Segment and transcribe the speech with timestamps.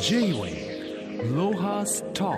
[0.00, 2.32] J-Way ロハスタ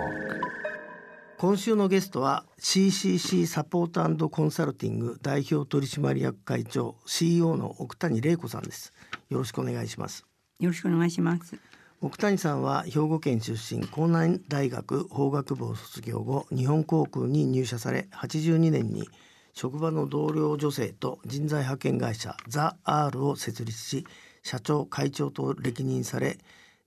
[1.37, 8.93] 今週のゲストは CCC サポートコンサルティング代表取締役会長 CEO の奥谷玲子さんです。
[9.29, 10.25] よろしくお願いします。
[10.59, 11.55] よろしくお願いします。
[12.01, 19.07] 奥谷さんは兵庫県出身江南大学法学部を卒業後日本航空に入社され82年に
[19.53, 24.05] 職場の同僚女性と人材派遣会社ザ・アールを設立し
[24.43, 26.37] 社長会長と歴任され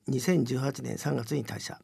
[0.09, 1.79] 2018年3月に退社。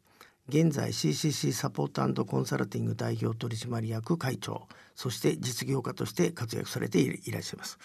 [0.49, 4.67] 現在 CCC サポートコンサルティング代表取締役会長。
[4.99, 7.79] そして実業家として活躍されていらっしゃいます、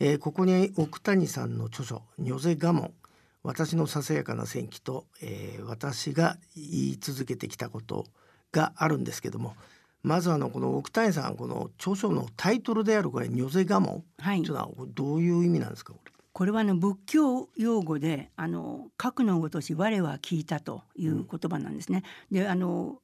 [0.00, 2.94] えー、ここに奥谷さんの著書「ニョゼガモン
[3.44, 8.06] 私のささやかな戦記と、えー、私が言い続けてきたこと」
[8.50, 9.54] があるんですけども。
[10.04, 22.04] まずあのこの奥谷さんこの著書のタイトルであるこれ「ニョゼガモン」はい、というのはどういう意味なんですかこれこれはあの仏教用語であの核のごとし我は聞いたという言葉なんですね。
[22.30, 22.98] うん、であの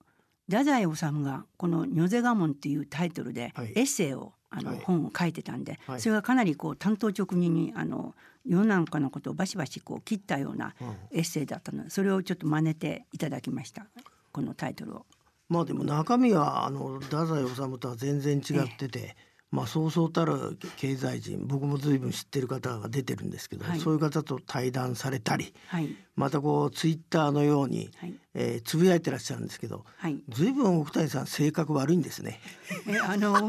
[0.49, 8.15] 太宰治がこの「如ぜが門」っていうタイトルでエッセイを、はい、あの、本を書いてたんで、はい、それがかなりこう担当直入にあの
[8.47, 10.73] 世の中のことをバシバシこう切ったような
[11.11, 13.89] エッセイだったので、それをちょっと真似ていただきました
[14.31, 15.07] このタイトルを。
[15.49, 19.17] まあでも中身はあの太宰治とは全然違ってて、
[19.51, 32.41] まあ、そうそうたる経済人僕も随分知ってる方が出てるんですけど、はい、そういう方と対談されたり、はい、またこうツイッターのように、はい、えー、つぶやいてらっしゃるんですけど、はい、随分奥谷さん性格悪いんですね。
[32.89, 33.49] えあの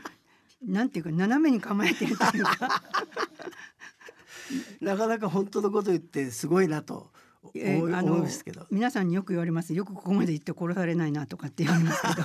[0.64, 2.82] なんていうか斜めに構えてるというか。
[4.80, 7.10] なかなか本当のこと言ってすごいなと。
[7.54, 8.24] えー、あの
[8.70, 9.74] 皆さんによく言われます。
[9.74, 12.22] よくここまで言って殺されないなとかって言われますけど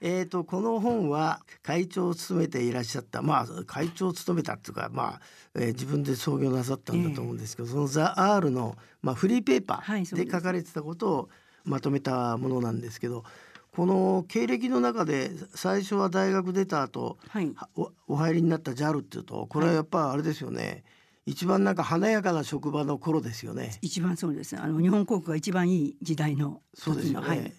[0.00, 5.20] えーと、この本は会長を務めていらっしゃったまあ会長を務めたっていうか、まあ
[5.54, 11.28] えー、自分で創業なさったんだと思うんですけど、えー、その「ザ・アールの、まあ、フリーペーパーで書かれてたことを
[11.64, 13.24] まとめたものなんですけど、
[13.72, 20.84] この経歴の中で最初は大学出た後、はい、おお入りになった JAL っていうとこれはやっぱあれですよね、はい
[21.26, 23.78] 一番なんか華やかな職場の頃ですよね。
[23.82, 24.56] 一番そうです。
[24.56, 27.28] あの日本航空が一番いい時代のそうですよね。
[27.28, 27.52] はい、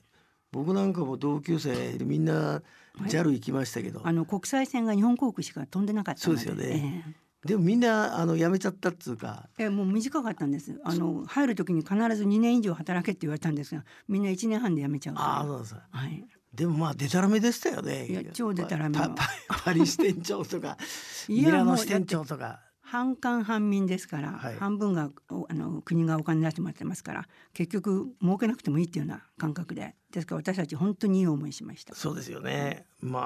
[0.52, 2.62] 僕なんかも同級生みんな
[3.08, 9.50] JAL 行きましたけど、はい、あの国際線が日本航空しか飛んでなかったそうですよね、えー、でもみんなあの辞めちゃったっつうか。
[9.58, 10.80] えもう短かったんです。
[10.84, 16.26] あの入る時に必ず2年以上働けって言われたんですがみんな1年半で辞めちゃうああそうですはい。
[16.54, 18.08] でもまあデタラメでしたよね。
[18.08, 19.16] いや超デタラメパ
[19.64, 20.78] パリ支店長とか
[21.30, 22.60] ミラノ支店長とか。
[22.92, 25.10] 半官半民ですから、はい、半分が
[25.48, 29.96] あの国がお金出してもらってますから結局儲けなくてもいいっていうような感覚で。
[30.12, 31.96] ですから私たち本当にいい思いしました。
[31.96, 32.86] そうですよね。
[33.00, 33.20] ま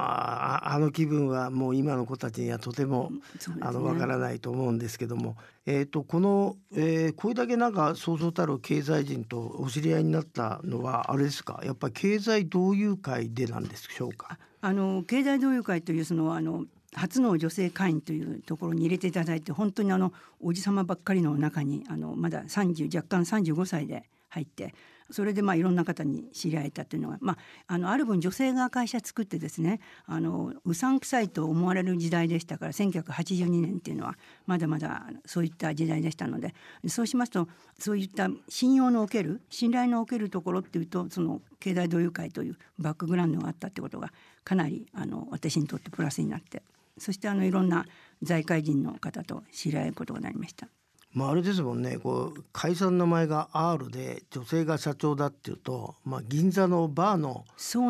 [0.64, 3.20] ああの気分はもう今の子たちにはとても、ね、
[3.62, 11.59] あのわからないと思うんですけども、えーと、この、えー、これだけなんかそうそうたる経済人とお知り合いになったのはあれですか？
[11.66, 16.66] やっぱり経済同友会でなんでしょうかあの経済同友会というそのあの
[16.96, 24.74] 初の女性会員というところに入れていただいて本当にあのおじ様ばっかりの中にあのまだ30若干35歳で入って
[25.12, 34.18] それでまあいろんな方に知り合えたというのは、まあ、あのある分女性が会社作ってですねあのうさんくさいと思われる時代でしたから1982年っていうのは
[34.48, 36.56] まだまだそういった時代でしたので
[36.88, 44.12] そうしますとそういった信用のおける信頼のおけるところっていうとその経済同友会というバックグラウンドがあったってことが
[44.44, 46.64] かなりあの私にとってプラスになって
[46.98, 47.86] そしてあのいろんな
[48.22, 50.68] 財界人の方と知り合えることがなりました。
[51.12, 57.46] まあ、あれですもんねこう会社の名前が R で女性が社長だっていうと、まあ、銀座のバーの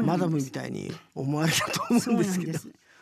[0.06, 2.60] マダムみたいに思われたと思うんですけど。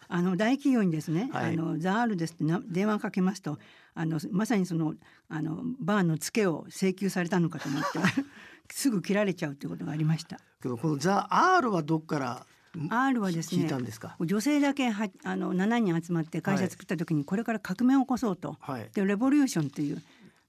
[0.10, 3.58] あの大企業にですね、はい、あのザールですって電話かけますと
[3.96, 4.94] あのまさにその
[5.28, 7.88] あのバーのツケを請求されたのかと思って
[8.70, 10.40] すぐ切られちゃうということがありました。
[10.62, 12.46] けどこのザ R はどっから
[12.90, 13.70] R はですね
[14.20, 20.02] 女性だけはあの7人集まって会社作った時にこれから革命を起こそうと、はい、でレボリューションという。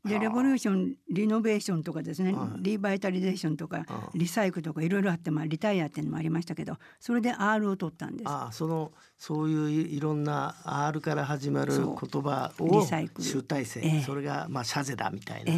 [0.07, 8.25] でレボリューションリノベーションとかですね、はい、リバイタリゼーションとかリサイクルとかいろいろあって、まあ、リタイアっていうのもありましたけどそれで R を取ったんです。
[8.26, 11.87] あそのそういういろんな R から始まる言
[12.21, 12.87] 葉を
[13.19, 15.53] 集大成、えー、それがまあシャゼだみたいな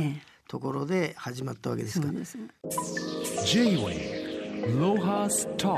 [0.47, 2.07] ところで始まったわけですか？
[2.07, 2.39] そうです。
[3.53, 5.77] J-Way ロハスター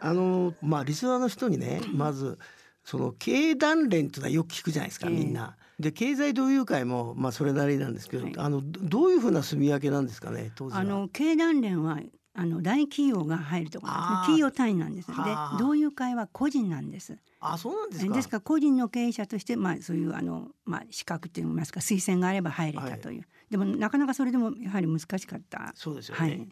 [0.00, 2.38] あのまあリスナーの人にねまず
[2.84, 5.56] その経団連っていうのはよく聞くじゃないですか、みんな。
[5.78, 12.00] で経済同友会もまあそれなりなんですけど、はい、あのどういうふうな住み分けなんですかねあの経団連は
[12.34, 14.16] あの大企業が入るところですね。
[14.16, 15.14] 企業単位なんですで
[15.58, 17.16] 同友会は個人なんです。
[17.40, 18.14] あそうなんですか。
[18.14, 25.72] ですから個人の経営者としてまあそういうあのまあ資格といいますか推薦があれば入れたという、はい、でもなかなかそれでもやはり難しかった。
[25.74, 26.48] そうですよね、はい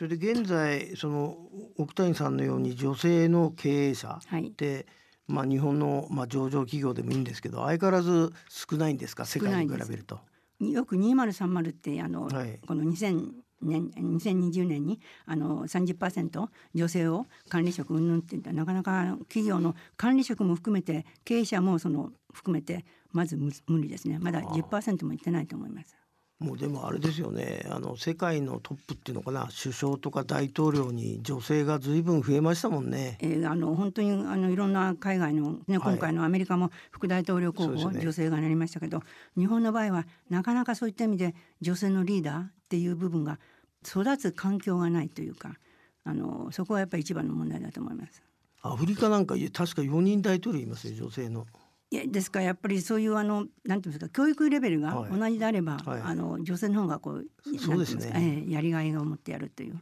[0.00, 1.36] それで現在その
[1.76, 4.46] 奥谷さんのように女性の経営者はい。
[4.46, 4.86] って、
[5.28, 9.26] まあ、日本の、まあ、上場企業でもいいんですけど相変わらず少ないんですか？
[9.26, 10.18] 世界に比べると。
[10.58, 12.58] よく2030ってあの、はい。
[12.66, 13.28] この2000
[13.60, 24.18] 年2020年にあの30%女性を管理職云々って言ったらなかなか企業の管理職も含めて経営者もその含めてまずむ無理ですね。
[24.18, 25.99] まだ10%もいってないと思います。
[26.40, 33.18] もうでもあれですよねあの世界のトップっていうのかな首相とか大統領に女性がずいぶん増えましたもんね。
[33.20, 39.02] えーあの本当にあのいろんな海外の、ね、はい今回のアメリカも副大統領候補、そうですよね女性がなりましたけど
[39.36, 43.38] 日本の場合はなかなかそういった意味で女性のリーダーっていう部分が
[43.86, 45.56] 育つ環境がないというか
[46.04, 48.22] あのそこはやっぱり一番の問題だと思います。
[48.62, 51.46] アフリカなんか確か4人大統領いますよ女性の。
[51.92, 52.38] いやですか？
[52.38, 54.08] らやっぱりそういうあのなんていうんですか？
[54.10, 55.10] 教育レベルがはい。
[55.10, 56.00] 同じであれば、はい。
[56.02, 57.26] あの女性の方がこう
[57.58, 58.10] そうですね。
[58.10, 58.44] なんていんか？
[58.44, 59.78] ええやりがいを持ってやるという。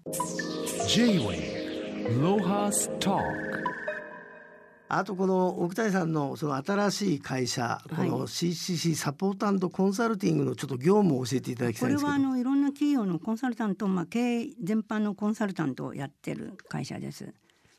[4.90, 12.08] あとこの奥谷さんのその新しい会社、この CCC サポートコンサルティングのちょっと業務を教えていただきたこれいんですけど。
[12.08, 17.34] はあのいろんな企業のコンサルタント、まあ、経営全般のコンサルタントをやってる会社です。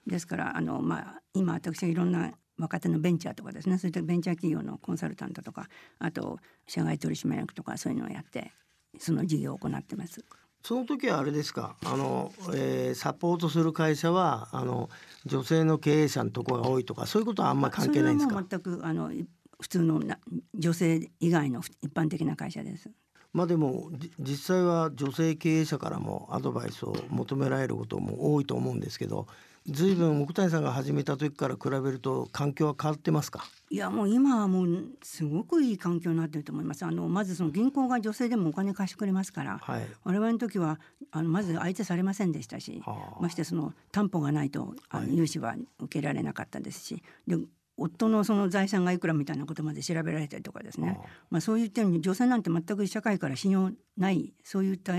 [0.05, 5.67] ですからあの、まあ、今私はいろんな若手のベンチャーとかですねそういったベンチャー企業のコンサルタントとか
[5.97, 8.51] あと社外取締役とかそういうのをやって
[8.99, 10.23] その事業を行ってます。
[10.61, 11.77] その時はあれですか？
[11.85, 14.89] あの、えーサポートする会社はあの
[15.25, 18.43] 女性の経営者のところが多いとかそういうことはあんまり関係ないんですか？
[18.49, 19.25] 全くあのい
[19.61, 20.19] 普通のな
[20.53, 22.89] 女性以外の一般的な会社です。
[23.33, 29.27] まあでもじ実際は女性経営者からもアドバイスを求められることも多いと思うんですけど
[29.67, 33.45] 随分奥谷さんが始めた時から比べると環境は変わってますか？
[33.69, 36.83] いやもう今はもうすごくいい環境になってると思います。
[36.85, 39.87] あのまずその銀行が女性でもお金貸してくれますから、はい。
[40.03, 40.79] 我々の時は
[41.11, 43.21] あのまず相手されませんでしたし、はあ。
[43.21, 45.15] ましてその担保がないとあのはい。
[45.15, 47.37] 融資は受けられなかったですし、で
[47.79, 51.07] 夫のその財産がいくらみたいなことまで調べられたりとかですね、はあ。
[51.29, 54.93] まあ、そういったように女性なんて全く社会から信用ないそういった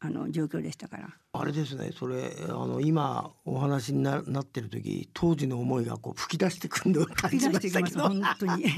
[0.00, 1.08] あの状況でしたから。
[1.32, 1.90] あれですね。
[1.98, 8.64] それあの今お話にななってる時当時の思いがこう吹き出してくるのを感吹きじ出してきましたけど本当に。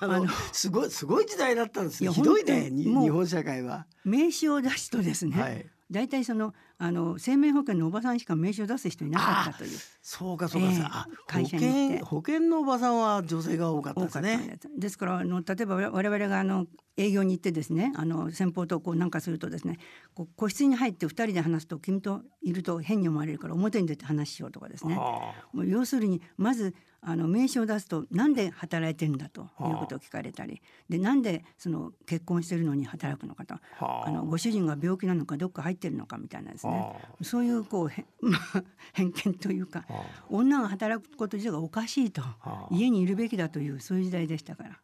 [0.00, 3.86] あのすごいすごい時代だったんですいやよひどいね日本社会は。
[4.04, 9.78] 名刺を出すとですね、はい大体そのあの生命保険のおばさんしか名刺を出す人いなかったという。
[10.00, 11.98] そうかそうか、ええあ保会社に行って。
[11.98, 14.58] 険保険のおばさんは女性が多かったですね。
[14.78, 16.66] ですからあの例えば我々があの
[16.96, 19.78] 営業に行ってですねあの先方とこうなんかするとですね
[20.14, 24.96] こう個室に入って二人で話すと君といると変に思われるから表に出て話しようとかですね。
[24.96, 33.54] はもう要するにまずあの名刺を出すとなんで働いてるんだということを聞かれたりでなんでその結婚してるのに働くのかと。
[33.78, 34.10] あはあ。
[34.10, 36.72] のご主人が病気なのかどっか入ってるのかみたいなですね。
[36.72, 38.62] はそういうこうへまあ
[38.92, 39.86] 偏見というか
[40.28, 42.22] 女が働くこと自体がおかしいと。
[42.22, 42.68] あ。
[42.70, 44.80] 家にいるべきだというそういう時代でしたから。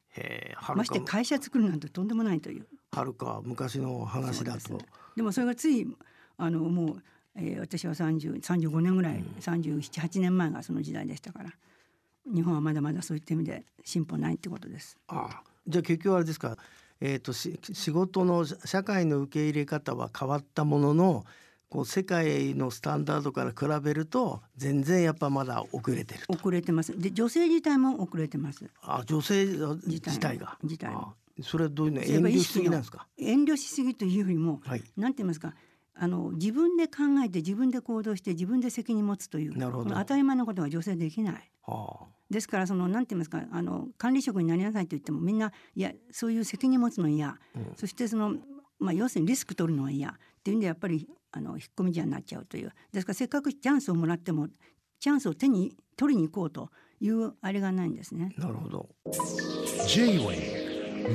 [0.74, 2.66] まして会社作るなんてとんでもないという。
[2.92, 4.58] はるか昔の話だと。
[4.58, 4.86] です
[5.16, 5.86] でもそれがつい
[6.38, 7.02] あのもう、
[7.34, 11.52] えー私は30 35年ぐらい、378年前がその時代でしたから
[12.32, 14.96] 日本はまだまだそういった意味で進歩ないってことです。
[15.08, 16.56] あじゃあ結局あれですか、
[17.00, 21.24] えー、とし仕事の社会の受け入れ方は変わったものの
[21.68, 26.32] こう世界のスタンダードから比べると全然やっぱまだ遅れてると。
[26.32, 26.96] 遅れてます。
[26.98, 28.64] で女性自体も遅れてます。
[28.82, 30.58] あ女性自自体体が。
[30.62, 30.94] 自体。
[30.94, 31.08] あ
[31.42, 32.02] それはどういうの。
[32.02, 33.06] 遠慮しすぎなんですか？
[33.18, 34.82] 遠慮しすぎというよりも、はい。
[34.96, 35.52] なんて言いますか？
[35.98, 39.84] あの自分で考えて自分で行動して自分で責任持つというなるほど。
[39.84, 41.50] この当たり前のことが女性できない。
[41.62, 47.72] はですからそのなんて言いますかあの管理職になりなさいと言ってもみんないやそういう責任持つの嫌、うん。
[47.76, 48.34] そしてその、
[48.78, 50.10] まあ、要するにリスク取るのは嫌。
[50.10, 50.12] っ
[50.42, 52.72] ていうんでやっぱりあの引っ込み思案になっちゃうという。
[52.92, 54.48] ですからせっかくチャンスをもらっても
[55.00, 58.34] チャンスを手に取りに行こうというあれがないんですね。
[58.38, 58.88] あなるほど。
[59.86, 60.66] J-Way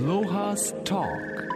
[0.06, 1.51] Lohas Talk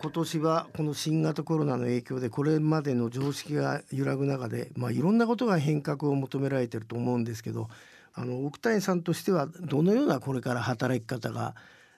[0.00, 7.68] 今年はこの新型コロナの影響でこれまでの常識が揺らぐ中で、まあ、いろんなことが変革を求められてると思うんですけど
[8.14, 11.54] あの奥谷さんとしてはどのようなこれから働き方が、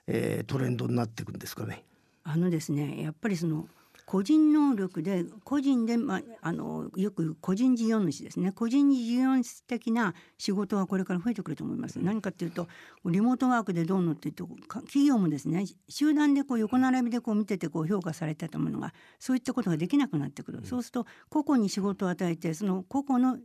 [0.07, 1.83] えートレンドになっていくんですかね？
[2.23, 3.67] あのですねやっぱりその
[4.11, 8.51] 個人能力で個人で、まあ、あのよく個人事業主ですね。
[8.51, 11.97] 個人事業主的な仕事はこれから増えてくると思います。
[11.97, 12.67] 何かっていうと
[13.05, 23.37] リモートワークでどうのっていうとか企業もですね集団でこう横並びでこう見ててこう評価されたと思うのがそういったことができなくなってくる、そうすると個々に仕事を与えてその個々の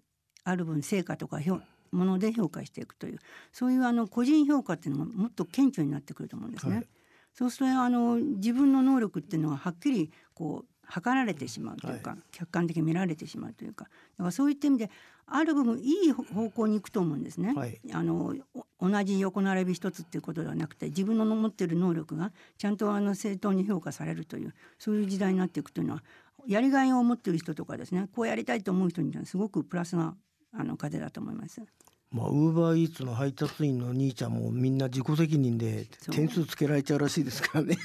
[0.43, 1.61] ある分成果とか評
[1.93, 3.21] もので評価していくという
[3.53, 6.75] そういうあの個人評価っていうのがもっと顕著になってくると思うんですね。
[6.75, 6.87] はい
[7.37, 14.91] そうするとあの自分の能力っていうのがはっきりこう測られてしまうというか、はい客観的に見られてしまうというかだからそういった意味で
[15.27, 17.55] ある部分いい方向に行くと思うんですね。
[17.55, 18.35] はいあの
[18.79, 26.05] お同じ横並び一つっていうことではなくて自分の持っている能力がちゃんとあの正当に評価されるというそういう時代になっていくというのは
[26.47, 30.15] やりがいを持っている人とかですねこうやりたいと思う人にはすごくプラスな
[30.53, 31.63] あの風だと思います。
[32.17, 37.77] まあウーバーイーツの配達員の兄ちゃんもみんな自己責任で点数つけられちゃうらしいですからね。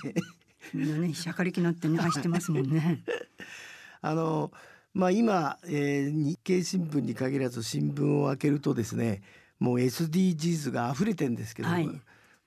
[0.74, 3.04] みんなねしゃかりきなってね走ってますもんね。
[4.02, 4.54] あの
[4.94, 9.22] まあ今、えー日経新聞に限らず新聞を開けるとですね
[9.60, 11.90] もう SDGs が溢れてんですけど、はい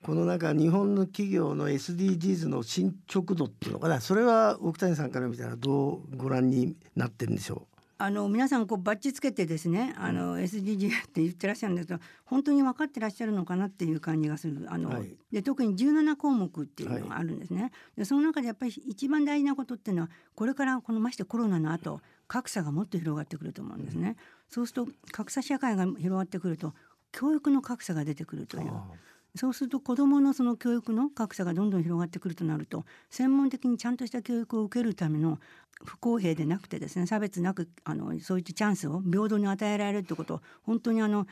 [0.05, 7.65] この中日本の企業の SDGs の進捗度っていうのかなそれは奥谷さんから見たらどうご覧になってるんでしょ
[7.97, 17.71] あの皆さんこうバッジつけてですねあの SDG って言ってらっしゃるんですけど本当に分かってらっしゃるのかなっていう感じがするあの、はいで特に17項目っていうのがあるんですね。
[17.97, 24.15] でその中でやっぱり一番大事なことっていうのはこれからこのましてコロナの後格差がもっと広がってくると思うんですね。
[24.49, 26.73] そうすると格差社会が広がってくると
[27.11, 28.71] 教育の格差が出てくるという。
[29.35, 35.39] そうすると子どものその教育の格差がどんどん広がってくるとなると専門的にちゃんとした教育を受けるための
[35.83, 41.27] 不公平でなくてですね差別なくあのそういったチャンスを平等に与えられるってことを本当にあの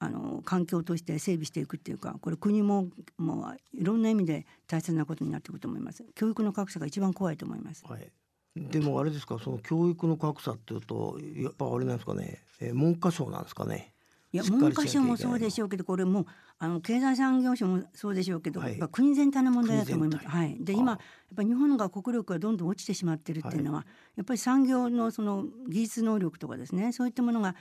[0.00, 2.86] あの環境として整備していくっていうかこれ国も
[3.16, 6.04] もういろんな意味で大切なことになってくると思います。
[6.14, 7.84] 教育の格差が一番怖いと思います。
[7.84, 8.08] はい、
[8.56, 13.92] でもあれですかその教育の格差っていうとやっぱあれなんですかね、えー文科省なんですかね。
[14.32, 16.26] いや文科省もそうでしょうけどこれもう
[16.58, 18.70] あの経済産業省もそうでしょうけど、はい。
[18.72, 20.26] やっぱ国全体の問題だと思います。
[20.26, 21.00] はい、で今やっ
[21.36, 27.54] ぱ日本が国力がどんどん落ちてしまってるっていうのは、やっぱり産業のその技術能力とかですねそういったものが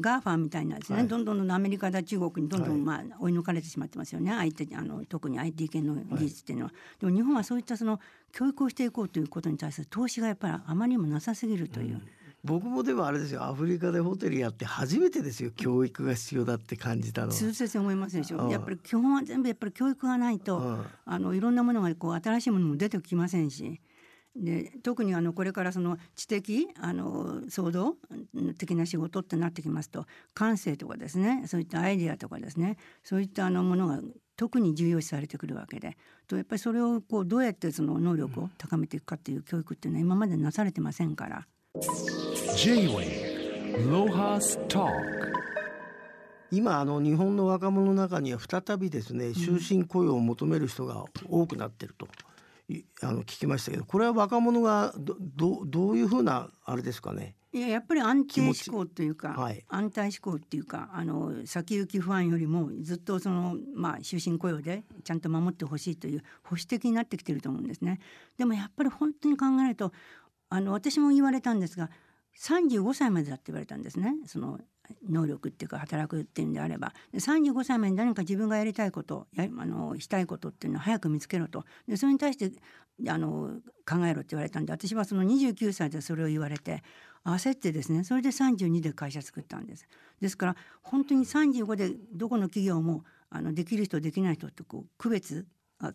[0.00, 1.08] GAFA みたいなですね、はい。
[1.08, 2.80] どんどんどんどんアメリカだ中国にどんどはい。
[2.80, 6.72] んまあ追い抜かれてしまってますよね、相手あの特に IT 系の技術っていうのは。
[6.98, 8.00] でも日本はそういったその
[8.32, 12.00] 教育をしていこうということに対する投資がやっぱりあまりにもなさすぎるという。
[12.44, 13.42] 僕もでもあれですよ。
[13.42, 15.50] アフリカでホテルやって初めてですよ。
[15.50, 17.34] 教育が必要だって感じたのは。
[17.34, 18.38] 痛切に思いますでしょ。
[18.38, 18.50] うん。
[18.50, 20.84] やっぱり基本は全部やっぱり教育がないと、うん。
[21.04, 23.80] あのいろんなものがこう新しいものも出てきませんし。
[24.36, 27.96] で特にあのこれからその知的あの創造
[28.56, 31.44] 的な仕事ってなってきますと感性とかですね。
[31.46, 32.76] そういったアイデアとかですね。
[33.02, 34.00] そういったあのものが
[34.36, 35.96] 特に重要視されてくるわけで。
[36.28, 41.46] とやっぱりそれをこうどうやってその能力を高めていくかっていう教育っていうのは今までなされてませんから。
[42.56, 44.90] J-Wave Lohas Talk.
[46.50, 52.08] 今あの日本の若者の中には再びですね終身雇用を求める人が多くなってると、
[52.68, 57.34] いあの聞きましたけどこれは若者がどどどういうふうなあれですかね？
[57.52, 59.64] いややっぱり安定志向というか、はい。
[59.68, 68.00] 安泰志向っていうかあの先行き不安よりもずっとそのまあ終身雇用でちゃんと守ってほしいという保守的になってきてると思うんですね。
[68.36, 69.92] でもやっぱり本当に考えると
[70.50, 71.90] あの私も言われたんですが
[72.38, 74.14] 35歳までだって言われたんですね。
[74.26, 74.60] その
[75.08, 76.94] 能力っていうか働くっていうんであれば。
[77.12, 81.64] 35歳までに何か自分がやりたいことやあのしたいことっていうのを早く見つけろと。
[81.88, 82.52] でそれに対して
[83.08, 86.82] あの考えろって言われたんで私はその29歳でそれを言われて
[87.24, 89.88] 焦ってですねそれで32で会社作ったんです。
[90.20, 95.46] ですから本当に35でどこの企業もあのできる人できない人ってこう区別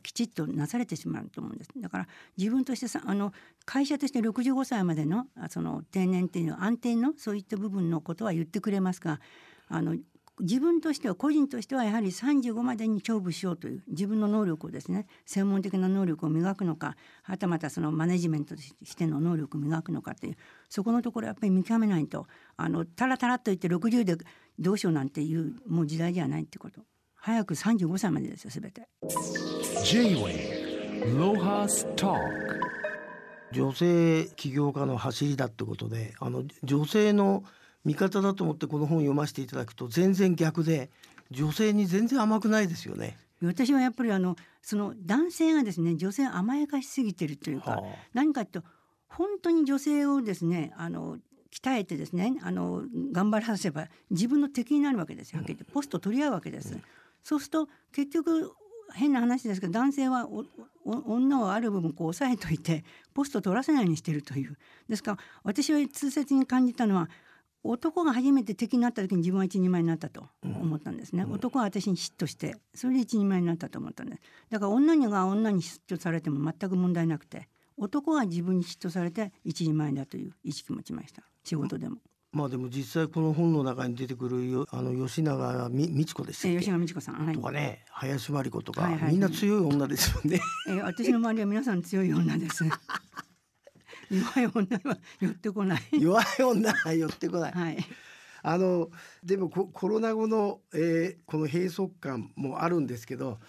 [0.01, 1.71] きちっとなされてしまうと思うんです。
[1.77, 3.33] だから自分としてさあの
[3.65, 9.19] 会社として65歳までのその定年っていうのは安定のそういった部分のことは言ってくれますが
[9.67, 9.95] あの
[10.39, 20.37] 自分としては個人としてはやはり35までに勝負しようという自分の能力をですね専門的な能力を磨くのかはたまたそのマネジメントとしての能力を磨くのかという
[20.69, 24.17] そこのところやっぱり見極めないとあのタラタラと言って60で
[24.57, 26.81] どうしようなんていうもう時代じゃないってこと。
[27.25, 28.85] 早く35歳までですよ全て。
[29.85, 32.19] J-Wave Lohas Talk
[33.53, 37.45] 女性起業家の走りだってことであの女性の
[37.85, 40.89] 味方だと思ってこの本読ませていただくと全然逆で
[41.31, 43.17] 女性に全然甘くないですよね。
[43.41, 47.81] 私はやっぱりあのその男性がですね女性を甘やかしすぎてるというか、はあ。
[48.13, 48.67] 何かというと
[49.07, 51.19] 本当に女性をですねあの
[51.53, 55.71] 鍛えてですねあの頑張らせば自分の敵になるわけですよはっきり言って。
[55.71, 56.77] ポスト取り合うわけです、
[57.23, 58.51] そうすると結局
[58.93, 60.27] 変な話ですけど男性は
[60.85, 64.57] 女をある部分こう抑えといてポスト取らせないようにしてるという。
[64.87, 67.09] ですから私は痛切に感じたのは
[67.63, 74.21] 男が初めて敵になった時に自分は一人前になったと思ったんですね、男は私に嫉妬してそれで一人前になったと思ったんです。
[74.49, 81.23] だから女にが女に嫉妬されても全く問題なくて男は自分に嫉妬されて一人前だという意識持ちました。
[81.45, 81.97] 仕事でも
[82.33, 86.55] まあでも実際この本の中に出てくるよあの吉永み美智子でしたっけ？
[86.55, 90.41] えー吉永美智子さん、はいとかね林真理子とか、はいはいはいみんな強い女ですよね。
[90.67, 92.65] えー私の周りは皆さん強い女です。
[94.09, 95.81] 弱い女は寄ってこない。
[95.99, 97.51] 弱い女は寄ってこない。
[97.53, 97.77] はい。
[98.45, 98.89] あの
[99.23, 103.39] でもココロナ後の、えーこの閉塞感もあるんですけど、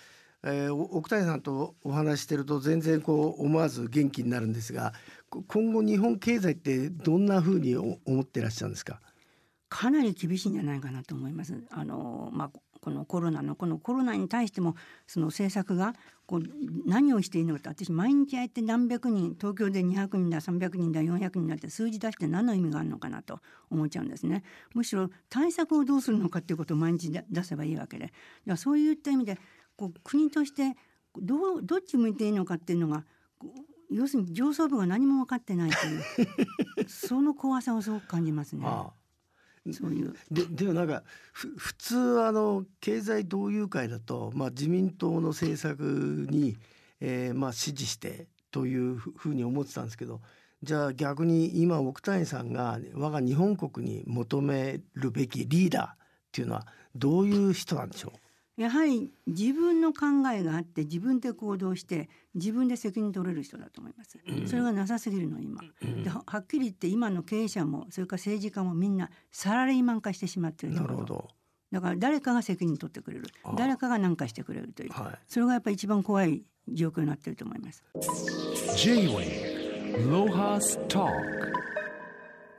[0.45, 4.93] えーお奥谷さんとお話ししてると全然こう思わず元気になるんですが
[5.24, 9.01] こ今後日本経済ってどんなふうに思ってらっしゃるんですか？
[9.69, 11.55] かなり厳しいんじゃないかなと思います。
[11.71, 12.51] あのまあ
[12.81, 14.77] このコロナのこのコロナに対しても
[15.07, 15.95] その政策が
[16.27, 16.43] こう
[16.87, 24.45] 何をしていいのかって私毎日やって何百人東京で200人だ300人だ400人だって数字出して何の意味があるのかなと思っちゃうんですね。
[24.75, 28.15] むしろ対策をどうするのかっていうことを毎日出せばいいわけで、だか
[28.47, 29.39] らそういった意味で
[29.77, 30.77] こう国として
[31.17, 33.05] どうどっち向いていいのかっていうのが
[33.39, 33.61] こう
[33.91, 38.63] 要するに上層部が何も分かってないという その怖さをすごく感じますね。
[38.65, 38.93] あ
[39.73, 40.11] そういう。
[40.11, 46.57] あででもなんかふ普通あの経済同友会だと、まあ、自民党の政策に、
[47.01, 50.21] えーまあ、支持してというふふうに思ってたんですけど
[50.63, 55.97] じゃあ逆に今奥谷さんが我が日本国に求めるべきリーダーっ
[56.33, 58.13] ていうのはどういう人なんでしょ
[58.57, 64.19] やはり自分の考えがあって自分で行動して自分で責任取れる人だと思います。
[64.47, 65.61] それがなさすぎるの今。
[66.03, 71.29] でははっきり言って今の経営者もそれから政治家もみんなサラリーマン化してしまってうるなるほど。
[71.73, 73.25] だから誰かが責任取ってくれる。
[73.57, 75.19] 誰かが何かしてくれるという、はい。
[75.27, 77.83] それがやっぱり一番怖い状況になってると思います。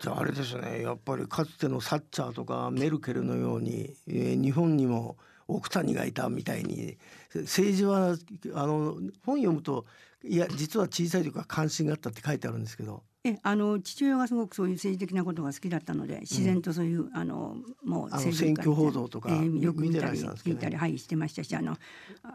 [0.02, 0.82] じゃああれですね。
[0.82, 5.16] やっぱりかつてのサッチャーとかメルケルのように、えー日本にも
[5.48, 6.98] 奥谷がいたみたいに
[7.34, 8.16] 政治は
[8.54, 9.86] あの本読むと
[10.24, 13.04] いや実は小さい時から関心があったって書いてあるんですけど。
[13.28, 21.76] えあの父親がすごくそういう政治的なことが好きだったので自然とそういう、あのもう政選挙報道とかえーよく見たり聞いたりはいしてましたしあの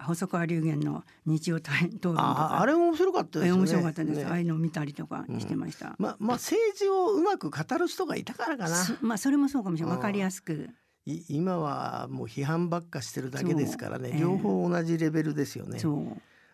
[0.05, 2.21] 細川流言の日曜討論とか。
[2.21, 3.61] ああれ面白かったですよね。
[3.61, 4.25] え面白かったです、ね。
[4.25, 8.75] ああいうのを見たりとかしてました、ままあ政治をうまく語る人がいたからかな。
[8.75, 9.95] そまあそれもそうかもしれない。
[9.95, 10.57] うんわかりやすくい
[11.07, 14.17] 今はもう批判ばっかしてるだけですからね。
[14.19, 15.79] 両方同じレベルですよね。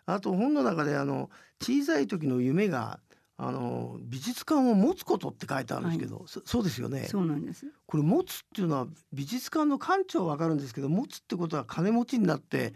[0.06, 1.30] あと本の中であの
[1.60, 3.00] 小さい時の夢が
[3.38, 7.04] あの美術館を持つことって書いてあるんですけど、そそうですよね。
[7.04, 7.66] そうなんです。
[7.86, 12.72] これ持つっていうのは美術館の館長はわかるんですけど持つってことは金持ちになって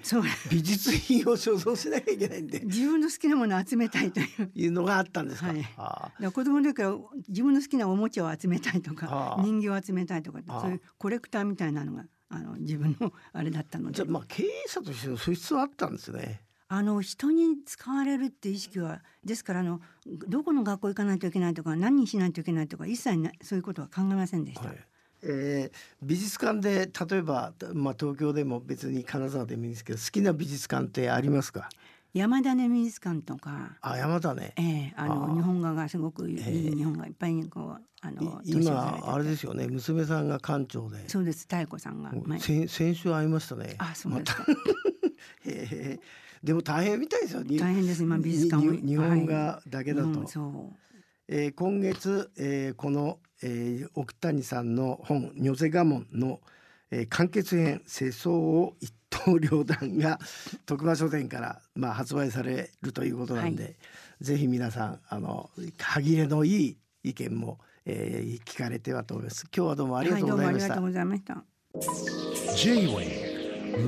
[0.50, 2.60] 美術品を所蔵しなきゃいけないんで。
[2.66, 4.50] 自分の好きなものを集めたいという。
[4.54, 5.48] いうのがあったんですか。
[5.48, 6.32] はい。
[6.32, 6.96] 子供の時から
[7.28, 13.96] 自分の好きなおもちゃを集めたいとか人形を集めたいとかそういうコレクターみたいなのがあの自分のあれだったので。
[13.96, 16.42] じゃあまあ経営者としての素質はあったんですね。
[16.72, 24.68] あの人に使われるって意識はですからあのどこの学校行かないといけないとか何にしないといけないとか一切なそういうことは考えませんでした。
[24.68, 24.78] はい
[25.22, 31.68] えー美術館で例えば、まあ、東京でも別に金沢でもいいんですけど好きな美術館ってありますか？
[32.12, 34.52] 山田美術館とか、あ山田ね。
[34.56, 36.74] ええあの日本画がすごくいいええ。
[36.74, 39.68] 日本画いっぱいにこうあの今あれですよね。
[39.68, 41.08] 娘さんが館長で。
[41.08, 42.12] そうです妙子さんが。
[42.12, 43.76] 前先先週会いましたね。
[43.78, 44.44] あそうですか、
[45.46, 46.00] へえ
[46.42, 47.42] でも大変みたいですよ。
[47.42, 50.76] に大変です今美術館日本画だけだと、日本そう。
[51.28, 56.40] えー今月、えーこの、えー奥谷さんの本「如瀬我門」の、
[56.90, 60.18] えー完結編「世相を一刀両断」が
[60.66, 63.70] 徳間書店から、まあ、発売されるということなんで、は
[64.20, 69.46] ぜひ皆さんあの歯切れのいい意見も、えー聞かれてはと思います。
[69.54, 70.74] 今日はどうもありがとうございました。
[70.74, 71.44] はい、どうもありがとうございました。
[72.56, 73.30] J-Way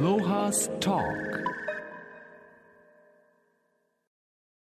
[0.00, 1.41] Lohas Talk